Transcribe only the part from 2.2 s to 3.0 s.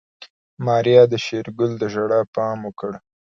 پام وکړ.